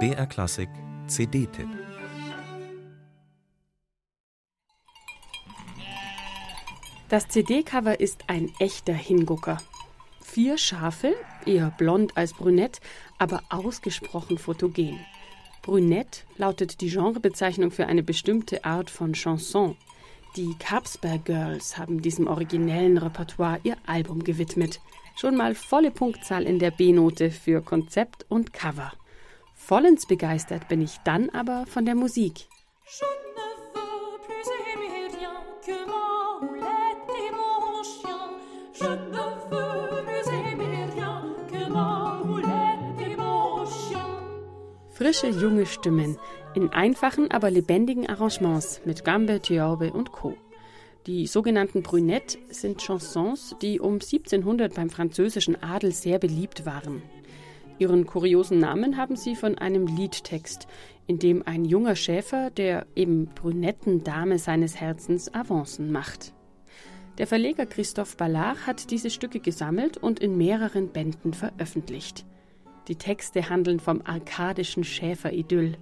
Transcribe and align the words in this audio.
BR 0.00 0.26
Klassik 0.26 0.68
CD-Tipp 1.06 1.68
Das 7.08 7.28
CD-Cover 7.28 8.00
ist 8.00 8.24
ein 8.26 8.52
echter 8.58 8.94
Hingucker. 8.94 9.58
Vier 10.20 10.58
Schafe, 10.58 11.14
eher 11.46 11.70
blond 11.78 12.16
als 12.16 12.32
brünett, 12.32 12.80
aber 13.18 13.42
ausgesprochen 13.50 14.38
fotogen. 14.38 14.98
Brünett 15.62 16.24
lautet 16.36 16.80
die 16.80 16.90
Genrebezeichnung 16.90 17.70
für 17.70 17.86
eine 17.86 18.02
bestimmte 18.02 18.64
Art 18.64 18.90
von 18.90 19.12
Chanson. 19.12 19.76
Die 20.36 20.56
Capsberg 20.58 21.26
Girls 21.26 21.78
haben 21.78 22.02
diesem 22.02 22.26
originellen 22.26 22.98
Repertoire 22.98 23.60
ihr 23.62 23.76
Album 23.86 24.24
gewidmet. 24.24 24.80
Schon 25.14 25.36
mal 25.36 25.54
volle 25.54 25.92
Punktzahl 25.92 26.42
in 26.42 26.58
der 26.58 26.72
B-Note 26.72 27.30
für 27.30 27.62
Konzept 27.62 28.26
und 28.28 28.52
Cover. 28.52 28.92
Vollends 29.54 30.06
begeistert 30.06 30.66
bin 30.66 30.80
ich 30.80 30.98
dann 31.04 31.30
aber 31.30 31.66
von 31.66 31.84
der 31.84 31.94
Musik. 31.94 32.48
Frische 44.94 45.26
junge 45.26 45.66
Stimmen 45.66 46.18
in 46.54 46.68
einfachen, 46.68 47.28
aber 47.32 47.50
lebendigen 47.50 48.08
Arrangements 48.08 48.80
mit 48.84 49.04
Gambe, 49.04 49.40
Thiobe 49.40 49.92
und 49.92 50.12
Co. 50.12 50.36
Die 51.08 51.26
sogenannten 51.26 51.82
Brunettes 51.82 52.38
sind 52.50 52.80
Chansons, 52.80 53.56
die 53.60 53.80
um 53.80 53.94
1700 53.94 54.72
beim 54.72 54.90
französischen 54.90 55.60
Adel 55.60 55.90
sehr 55.90 56.20
beliebt 56.20 56.64
waren. 56.64 57.02
Ihren 57.80 58.06
kuriosen 58.06 58.60
Namen 58.60 58.96
haben 58.96 59.16
sie 59.16 59.34
von 59.34 59.58
einem 59.58 59.88
Liedtext, 59.88 60.68
in 61.08 61.18
dem 61.18 61.42
ein 61.44 61.64
junger 61.64 61.96
Schäfer 61.96 62.50
der 62.50 62.86
eben 62.94 63.26
brünetten 63.26 64.04
Dame 64.04 64.38
seines 64.38 64.76
Herzens 64.80 65.34
Avancen 65.34 65.90
macht. 65.90 66.32
Der 67.18 67.26
Verleger 67.26 67.66
Christophe 67.66 68.16
Ballard 68.16 68.64
hat 68.68 68.92
diese 68.92 69.10
Stücke 69.10 69.40
gesammelt 69.40 69.96
und 69.96 70.20
in 70.20 70.36
mehreren 70.36 70.90
Bänden 70.90 71.34
veröffentlicht. 71.34 72.24
Die 72.88 72.96
Texte 72.96 73.48
handeln 73.48 73.80
vom 73.80 74.02
arkadischen 74.04 74.84
Schäferidyll. 74.84 75.76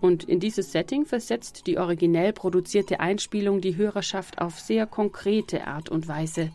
Und 0.00 0.24
in 0.24 0.40
dieses 0.40 0.72
Setting 0.72 1.04
versetzt 1.04 1.66
die 1.66 1.78
originell 1.78 2.32
produzierte 2.32 3.00
Einspielung 3.00 3.60
die 3.60 3.76
Hörerschaft 3.76 4.40
auf 4.40 4.58
sehr 4.58 4.86
konkrete 4.86 5.66
Art 5.66 5.90
und 5.90 6.08
Weise. 6.08 6.50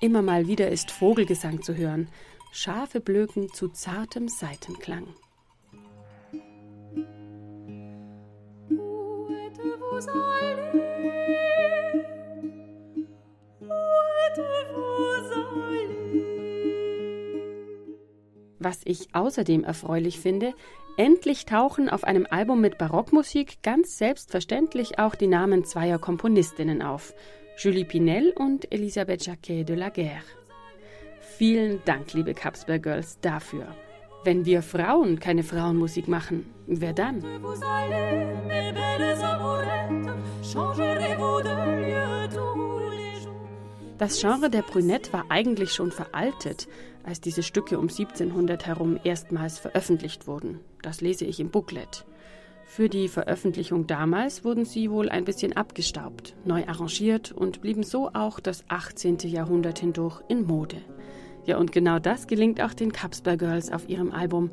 Immer 0.00 0.20
mal 0.20 0.46
wieder 0.46 0.70
ist 0.70 0.90
Vogelgesang 0.90 1.62
zu 1.62 1.74
hören, 1.76 2.08
Schafe 2.52 3.00
blöken 3.00 3.52
zu 3.52 3.68
zartem 3.68 4.28
Seitenklang. 4.28 5.06
Où 9.94 10.81
Was 18.64 18.82
ich 18.84 19.08
außerdem 19.12 19.64
erfreulich 19.64 20.20
finde, 20.20 20.54
endlich 20.96 21.46
tauchen 21.46 21.88
auf 21.88 22.04
einem 22.04 22.28
Album 22.30 22.60
mit 22.60 22.78
Barockmusik 22.78 23.60
ganz 23.64 23.98
selbstverständlich 23.98 25.00
auch 25.00 25.16
die 25.16 25.26
Namen 25.26 25.64
zweier 25.64 25.98
Komponistinnen 25.98 26.80
auf, 26.80 27.12
Julie 27.58 27.84
Pinel 27.84 28.30
und 28.30 28.70
Elisabeth 28.72 29.26
Jacquet 29.26 29.64
de 29.64 29.74
la 29.74 29.88
Guerre. 29.88 30.22
Vielen 31.38 31.82
Dank, 31.84 32.12
liebe 32.12 32.34
Capsberg 32.34 32.84
Girls, 32.84 33.18
dafür. 33.20 33.66
Wenn 34.22 34.44
wir 34.44 34.62
Frauen 34.62 35.18
keine 35.18 35.42
Frauenmusik 35.42 36.06
machen, 36.06 36.46
wer 36.68 36.92
dann? 36.92 37.20
Das 44.02 44.20
Genre 44.20 44.50
der 44.50 44.62
Brünette 44.62 45.12
war 45.12 45.26
eigentlich 45.28 45.72
schon 45.72 45.92
veraltet, 45.92 46.66
als 47.04 47.20
diese 47.20 47.44
Stücke 47.44 47.78
um 47.78 47.84
1700 47.84 48.66
herum 48.66 48.98
erstmals 49.04 49.60
veröffentlicht 49.60 50.26
wurden. 50.26 50.58
Das 50.82 51.00
lese 51.00 51.24
ich 51.24 51.38
im 51.38 51.50
Booklet. 51.50 52.04
Für 52.66 52.88
die 52.88 53.06
Veröffentlichung 53.06 53.86
damals 53.86 54.44
wurden 54.44 54.64
sie 54.64 54.90
wohl 54.90 55.08
ein 55.08 55.24
bisschen 55.24 55.52
abgestaubt, 55.52 56.34
neu 56.44 56.66
arrangiert 56.66 57.30
und 57.30 57.60
blieben 57.60 57.84
so 57.84 58.10
auch 58.12 58.40
das 58.40 58.64
18. 58.66 59.18
Jahrhundert 59.18 59.78
hindurch 59.78 60.20
in 60.26 60.46
Mode. 60.46 60.78
Ja, 61.44 61.58
und 61.58 61.70
genau 61.70 62.00
das 62.00 62.26
gelingt 62.26 62.60
auch 62.60 62.74
den 62.74 62.90
Capsper 62.90 63.36
Girls 63.36 63.70
auf 63.70 63.88
ihrem 63.88 64.10
Album. 64.10 64.50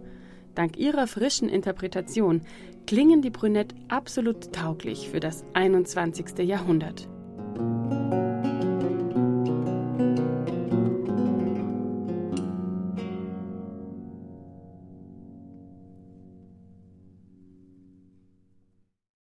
Dank 0.53 0.77
ihrer 0.77 1.07
frischen 1.07 1.49
Interpretation 1.49 2.43
klingen 2.85 3.23
die 3.23 3.31
Brünette 3.31 3.73
absolut 3.87 4.53
tauglich 4.53 5.09
für 5.09 5.19
das 5.19 5.43
21. 5.55 6.37
Jahrhundert. 6.37 7.09